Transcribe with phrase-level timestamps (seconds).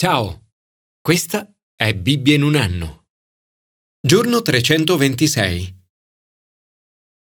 [0.00, 0.52] Ciao,
[1.00, 3.06] questa è Bibbia in un anno.
[4.00, 5.76] Giorno 326.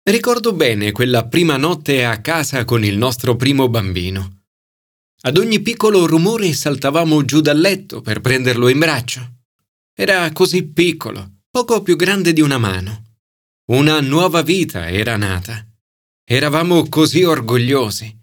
[0.02, 4.46] Ricordo bene quella prima notte a casa con il nostro primo bambino.
[5.20, 9.34] Ad ogni piccolo rumore saltavamo giù dal letto per prenderlo in braccio.
[9.94, 13.04] Era così piccolo, poco più grande di una mano.
[13.66, 15.64] Una nuova vita era nata.
[16.24, 18.17] Eravamo così orgogliosi.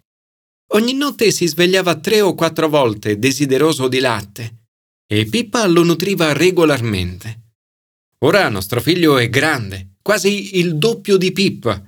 [0.73, 4.64] Ogni notte si svegliava tre o quattro volte desideroso di latte
[5.07, 7.43] e Pippa lo nutriva regolarmente.
[8.19, 11.82] Ora nostro figlio è grande, quasi il doppio di Pippa,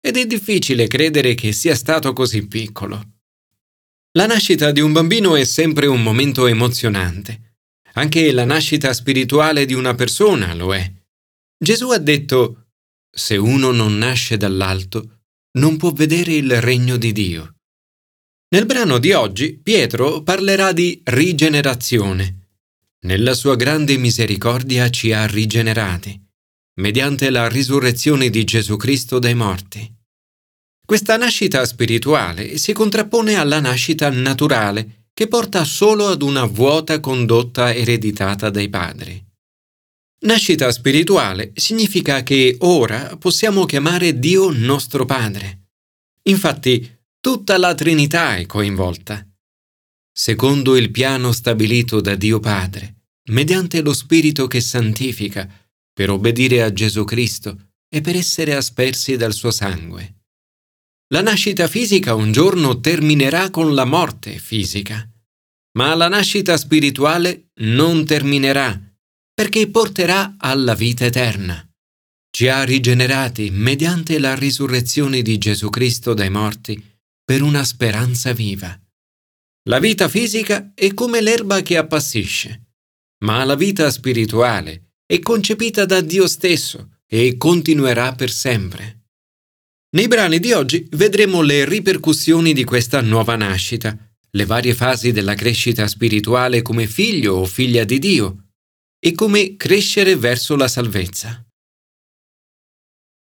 [0.00, 3.10] ed è difficile credere che sia stato così piccolo.
[4.12, 7.56] La nascita di un bambino è sempre un momento emozionante.
[7.94, 10.90] Anche la nascita spirituale di una persona lo è.
[11.58, 12.68] Gesù ha detto,
[13.10, 15.20] se uno non nasce dall'alto,
[15.58, 17.56] non può vedere il regno di Dio.
[18.52, 22.48] Nel brano di oggi Pietro parlerà di rigenerazione.
[23.06, 26.20] Nella sua grande misericordia ci ha rigenerati,
[26.74, 29.90] mediante la risurrezione di Gesù Cristo dai morti.
[30.84, 37.72] Questa nascita spirituale si contrappone alla nascita naturale che porta solo ad una vuota condotta
[37.72, 39.24] ereditata dai padri.
[40.26, 45.68] Nascita spirituale significa che ora possiamo chiamare Dio nostro Padre.
[46.24, 49.24] Infatti, tutta la Trinità è coinvolta.
[50.12, 55.48] Secondo il piano stabilito da Dio Padre, mediante lo Spirito che santifica,
[55.94, 60.22] per obbedire a Gesù Cristo e per essere aspersi dal suo sangue.
[61.12, 65.08] La nascita fisica un giorno terminerà con la morte fisica,
[65.76, 68.80] ma la nascita spirituale non terminerà
[69.32, 71.64] perché porterà alla vita eterna.
[72.34, 76.90] Ci ha rigenerati mediante la risurrezione di Gesù Cristo dai morti
[77.24, 78.78] per una speranza viva.
[79.68, 82.72] La vita fisica è come l'erba che appassisce,
[83.24, 89.04] ma la vita spirituale è concepita da Dio stesso e continuerà per sempre.
[89.94, 93.96] Nei brani di oggi vedremo le ripercussioni di questa nuova nascita,
[94.30, 98.46] le varie fasi della crescita spirituale come figlio o figlia di Dio
[98.98, 101.46] e come crescere verso la salvezza.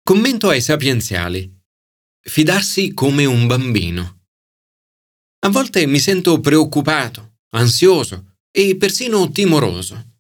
[0.03, 1.56] Commento ai sapienziali.
[2.29, 4.25] Fidarsi come un bambino.
[5.45, 10.15] A volte mi sento preoccupato, ansioso e persino timoroso.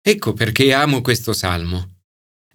[0.00, 1.96] Ecco perché amo questo salmo.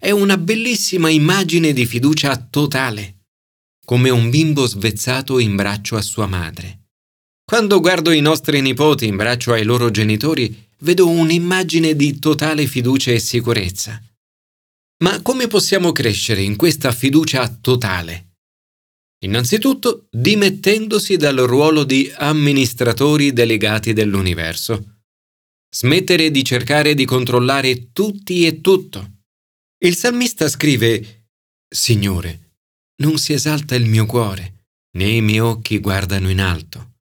[0.00, 3.26] È una bellissima immagine di fiducia totale,
[3.84, 6.86] come un bimbo svezzato in braccio a sua madre.
[7.44, 13.12] Quando guardo i nostri nipoti in braccio ai loro genitori, vedo un'immagine di totale fiducia
[13.12, 14.02] e sicurezza.
[15.04, 18.33] Ma come possiamo crescere in questa fiducia totale?
[19.24, 25.00] Innanzitutto dimettendosi dal ruolo di amministratori delegati dell'universo.
[25.74, 29.22] Smettere di cercare di controllare tutti e tutto.
[29.78, 31.28] Il salmista scrive
[31.66, 32.58] Signore,
[32.96, 34.66] non si esalta il mio cuore,
[34.98, 36.98] né i miei occhi guardano in alto.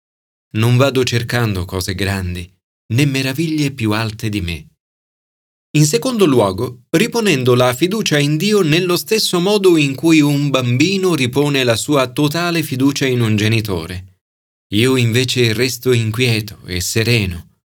[0.53, 2.49] Non vado cercando cose grandi,
[2.93, 4.67] né meraviglie più alte di me.
[5.75, 11.15] In secondo luogo, riponendo la fiducia in Dio nello stesso modo in cui un bambino
[11.15, 14.19] ripone la sua totale fiducia in un genitore.
[14.73, 17.59] Io invece resto inquieto e sereno,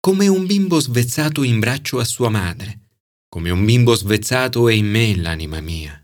[0.00, 2.88] come un bimbo svezzato in braccio a sua madre,
[3.28, 5.96] come un bimbo svezzato è in me l'anima mia.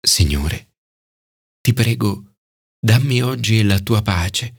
[0.00, 0.70] Signore,
[1.60, 2.36] ti prego,
[2.78, 4.54] dammi oggi la tua pace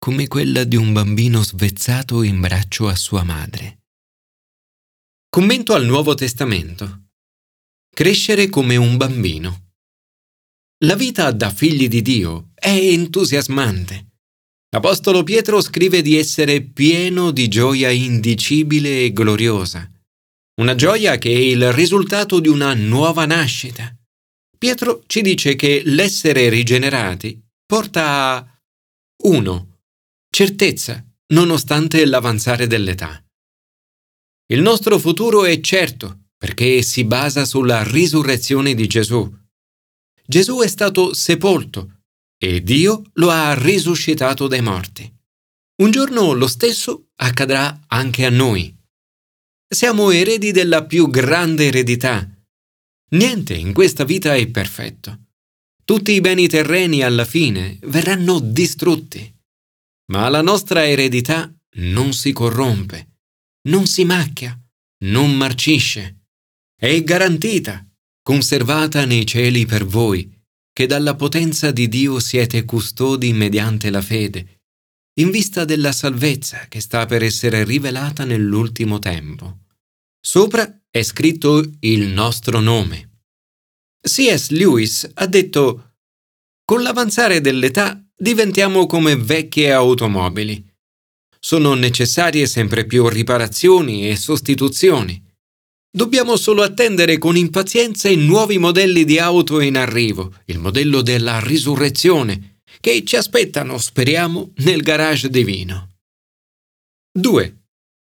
[0.00, 3.79] come quella di un bambino svezzato in braccio a sua madre.
[5.32, 7.04] Commento al Nuovo Testamento.
[7.94, 9.74] Crescere come un bambino.
[10.84, 14.08] La vita da figli di Dio è entusiasmante.
[14.70, 19.88] L'Apostolo Pietro scrive di essere pieno di gioia indicibile e gloriosa,
[20.60, 23.96] una gioia che è il risultato di una nuova nascita.
[24.58, 28.60] Pietro ci dice che l'essere rigenerati porta a
[29.26, 29.78] 1
[30.28, 33.24] certezza, nonostante l'avanzare dell'età.
[34.50, 39.30] Il nostro futuro è certo perché si basa sulla risurrezione di Gesù.
[40.26, 42.02] Gesù è stato sepolto
[42.36, 45.12] e Dio lo ha risuscitato dai morti.
[45.82, 48.74] Un giorno lo stesso accadrà anche a noi.
[49.68, 52.28] Siamo eredi della più grande eredità.
[53.10, 55.26] Niente in questa vita è perfetto.
[55.84, 59.38] Tutti i beni terreni alla fine verranno distrutti
[60.10, 63.19] ma la nostra eredità non si corrompe,
[63.68, 64.58] non si macchia,
[65.04, 66.24] non marcisce.
[66.74, 67.86] È garantita,
[68.22, 70.32] conservata nei cieli per voi,
[70.72, 74.60] che dalla potenza di Dio siete custodi mediante la fede,
[75.20, 79.58] in vista della salvezza che sta per essere rivelata nell'ultimo tempo.
[80.18, 83.08] Sopra è scritto il nostro nome.
[84.00, 84.50] C.S.
[84.50, 85.96] Lewis ha detto
[86.64, 90.69] Con l'avanzare dell'età diventiamo come vecchie automobili.
[91.42, 95.26] Sono necessarie sempre più riparazioni e sostituzioni.
[95.90, 101.40] Dobbiamo solo attendere con impazienza i nuovi modelli di auto in arrivo, il modello della
[101.40, 105.96] risurrezione, che ci aspettano, speriamo, nel garage divino.
[107.12, 107.62] 2.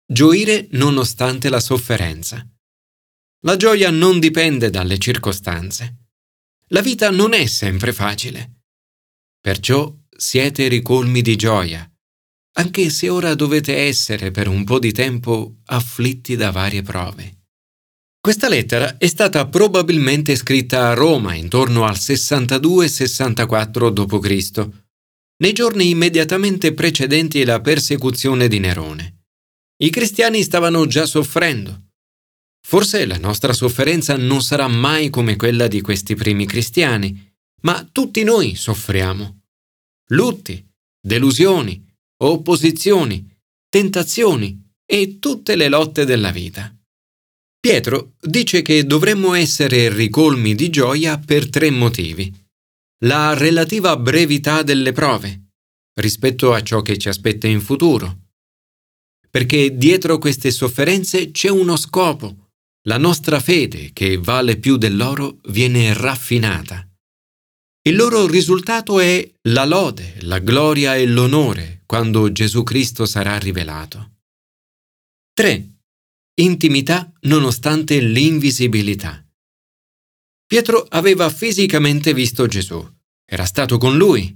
[0.06, 2.48] Gioire nonostante la sofferenza.
[3.46, 6.08] La gioia non dipende dalle circostanze.
[6.68, 8.62] La vita non è sempre facile.
[9.42, 11.92] Perciò siete ricolmi di gioia,
[12.56, 17.42] anche se ora dovete essere per un po' di tempo afflitti da varie prove.
[18.20, 24.70] Questa lettera è stata probabilmente scritta a Roma intorno al 62-64 d.C.,
[25.44, 29.24] nei giorni immediatamente precedenti la persecuzione di Nerone.
[29.84, 31.88] I cristiani stavano già soffrendo.
[32.66, 37.30] Forse la nostra sofferenza non sarà mai come quella di questi primi cristiani,
[37.64, 39.42] ma tutti noi soffriamo.
[40.12, 40.66] Lutti,
[40.98, 41.93] delusioni,
[42.32, 43.28] opposizioni,
[43.70, 46.76] tentazioni e tutte le lotte della vita.
[47.60, 52.32] Pietro dice che dovremmo essere ricolmi di gioia per tre motivi.
[53.06, 55.48] La relativa brevità delle prove,
[56.00, 58.20] rispetto a ciò che ci aspetta in futuro.
[59.30, 62.50] Perché dietro queste sofferenze c'è uno scopo.
[62.86, 66.88] La nostra fede, che vale più dell'oro, viene raffinata.
[67.86, 74.20] Il loro risultato è la lode, la gloria e l'onore quando Gesù Cristo sarà rivelato.
[75.34, 75.70] 3
[76.36, 79.22] intimità nonostante l'invisibilità.
[80.48, 82.82] Pietro aveva fisicamente visto Gesù,
[83.26, 84.34] era stato con lui.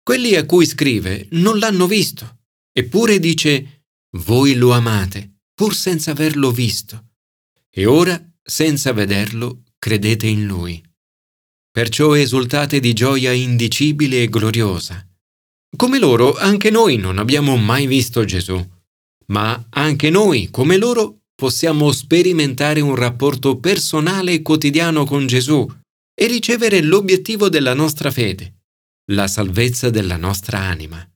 [0.00, 3.86] Quelli a cui scrive non l'hanno visto, eppure dice,
[4.18, 7.14] voi lo amate, pur senza averlo visto,
[7.68, 10.80] e ora, senza vederlo, credete in lui.
[11.76, 15.06] Perciò esultate di gioia indicibile e gloriosa.
[15.76, 18.58] Come loro, anche noi non abbiamo mai visto Gesù,
[19.26, 25.70] ma anche noi, come loro, possiamo sperimentare un rapporto personale e quotidiano con Gesù
[26.18, 28.60] e ricevere l'obiettivo della nostra fede,
[29.12, 31.06] la salvezza della nostra anima.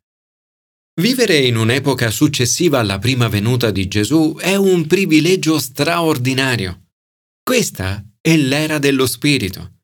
[1.01, 6.89] Vivere in un'epoca successiva alla prima venuta di Gesù è un privilegio straordinario.
[7.43, 9.77] Questa è l'era dello Spirito.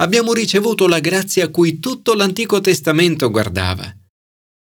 [0.00, 3.94] Abbiamo ricevuto la grazia a cui tutto l'Antico Testamento guardava.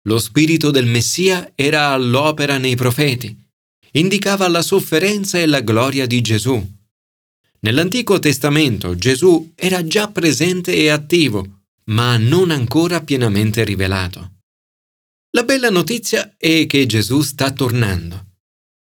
[0.08, 3.42] Lo Spirito del Messia era all'opera nei profeti
[3.94, 6.72] indicava la sofferenza e la gloria di Gesù.
[7.60, 14.32] Nell'Antico Testamento Gesù era già presente e attivo, ma non ancora pienamente rivelato.
[15.32, 18.32] La bella notizia è che Gesù sta tornando.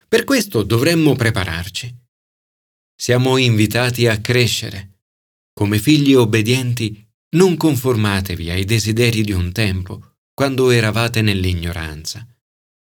[0.07, 1.95] Per questo dovremmo prepararci.
[2.95, 4.90] Siamo invitati a crescere.
[5.53, 12.25] Come figli obbedienti, non conformatevi ai desideri di un tempo, quando eravate nell'ignoranza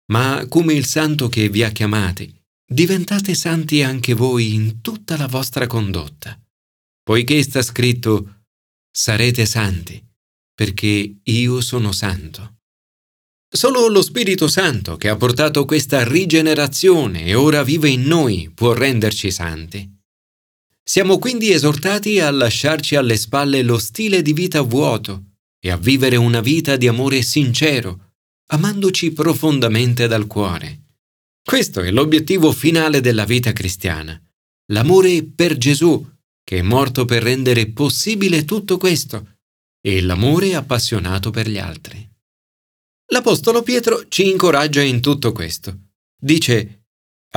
[0.06, 2.32] ma come il santo che vi ha chiamati,
[2.64, 6.38] diventate santi anche voi in tutta la vostra condotta,
[7.02, 8.42] poiché sta scritto
[8.90, 10.02] sarete santi,
[10.54, 12.54] perché io sono santo.
[13.48, 18.72] Solo lo Spirito Santo che ha portato questa rigenerazione e ora vive in noi può
[18.72, 19.95] renderci santi.
[20.88, 26.14] Siamo quindi esortati a lasciarci alle spalle lo stile di vita vuoto e a vivere
[26.14, 28.12] una vita di amore sincero,
[28.50, 30.84] amandoci profondamente dal cuore.
[31.42, 34.16] Questo è l'obiettivo finale della vita cristiana,
[34.66, 36.08] l'amore per Gesù,
[36.44, 39.38] che è morto per rendere possibile tutto questo,
[39.80, 42.08] e l'amore appassionato per gli altri.
[43.10, 45.76] L'Apostolo Pietro ci incoraggia in tutto questo.
[46.16, 46.85] Dice,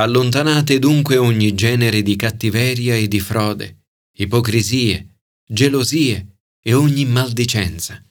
[0.01, 3.85] Allontanate dunque ogni genere di cattiveria e di frode,
[4.17, 8.03] ipocrisie, gelosie e ogni maldicenza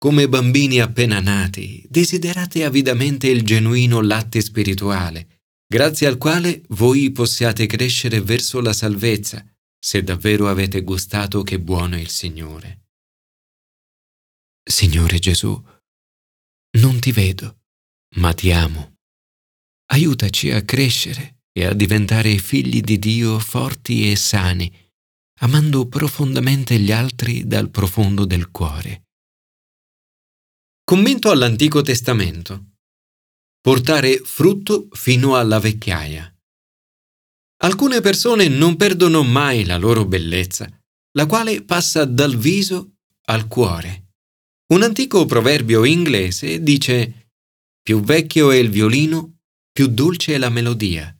[0.00, 7.66] come bambini appena nati, desiderate avidamente il genuino latte spirituale, grazie al quale voi possiate
[7.66, 9.44] crescere verso la salvezza,
[9.78, 12.86] se davvero avete gustato che buono è il Signore.
[14.62, 15.62] Signore Gesù,
[16.78, 17.58] non ti vedo,
[18.16, 18.99] ma ti amo.
[19.92, 24.72] Aiutaci a crescere e a diventare figli di Dio forti e sani,
[25.40, 29.08] amando profondamente gli altri dal profondo del cuore.
[30.84, 32.66] Commento all'Antico Testamento.
[33.60, 36.32] Portare frutto fino alla vecchiaia.
[37.62, 40.68] Alcune persone non perdono mai la loro bellezza,
[41.16, 44.12] la quale passa dal viso al cuore.
[44.72, 47.32] Un antico proverbio inglese dice
[47.82, 49.39] più vecchio è il violino,
[49.80, 51.10] più dolce è la melodia.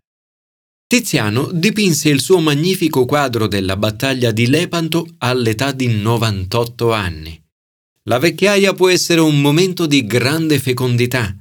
[0.86, 7.42] Tiziano dipinse il suo magnifico quadro della battaglia di Lepanto all'età di 98 anni.
[8.02, 11.34] La vecchiaia può essere un momento di grande fecondità.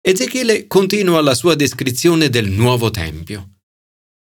[0.00, 3.56] Ezechiele continua la sua descrizione del nuovo Tempio.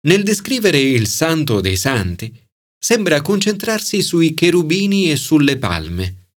[0.06, 2.32] Nel descrivere il Santo dei Santi,
[2.78, 6.28] sembra concentrarsi sui cherubini e sulle palme.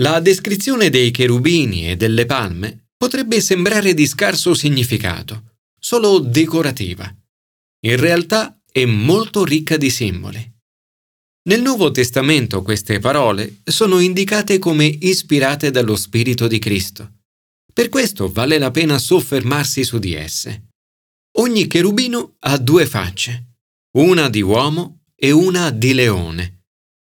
[0.00, 7.10] La descrizione dei cherubini e delle palme potrebbe sembrare di scarso significato, solo decorativa.
[7.86, 10.52] In realtà è molto ricca di simboli.
[11.48, 17.20] Nel Nuovo Testamento queste parole sono indicate come ispirate dallo Spirito di Cristo.
[17.72, 20.66] Per questo vale la pena soffermarsi su di esse.
[21.38, 23.54] Ogni cherubino ha due facce,
[23.96, 26.64] una di uomo e una di leone,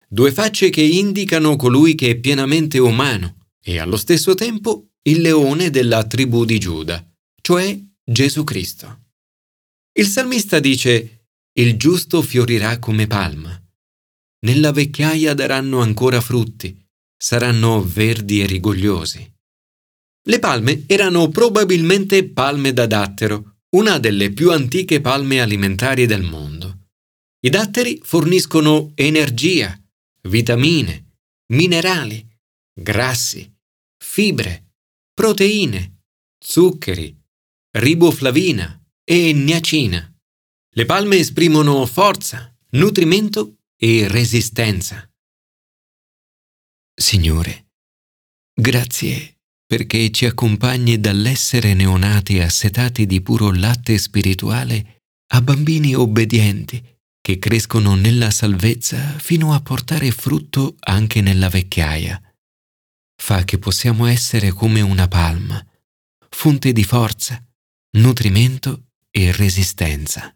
[0.09, 5.69] due facce che indicano colui che è pienamente umano e allo stesso tempo il leone
[5.69, 7.05] della tribù di Giuda,
[7.41, 9.01] cioè Gesù Cristo.
[9.93, 13.59] Il salmista dice, il giusto fiorirà come palma.
[14.45, 16.77] Nella vecchiaia daranno ancora frutti,
[17.17, 19.31] saranno verdi e rigogliosi.
[20.25, 26.87] Le palme erano probabilmente palme da dattero, una delle più antiche palme alimentari del mondo.
[27.41, 29.77] I datteri forniscono energia,
[30.29, 31.17] vitamine,
[31.53, 32.25] minerali,
[32.73, 33.53] grassi,
[33.97, 34.62] fibre,
[35.13, 36.05] proteine,
[36.39, 37.15] zuccheri,
[37.77, 40.11] riboflavina e niacina.
[40.75, 45.07] Le palme esprimono forza, nutrimento e resistenza.
[46.95, 47.71] Signore,
[48.53, 55.01] grazie perché ci accompagni dall'essere neonati assetati di puro latte spirituale
[55.33, 56.83] a bambini obbedienti
[57.19, 62.32] che crescono nella salvezza fino a portare frutto anche nella vecchiaia.
[63.25, 65.65] Fa che possiamo essere come una palma,
[66.29, 67.41] fonte di forza,
[67.91, 70.35] nutrimento e resistenza.